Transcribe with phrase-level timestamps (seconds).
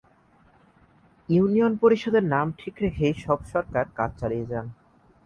[1.29, 4.65] Union পরিষদের নাম ঠিক রেখেই সব সরকার কাজ চালিয়ে যান।